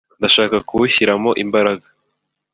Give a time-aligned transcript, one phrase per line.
[0.19, 1.85] ndashaka kuwushyiramo imbaraga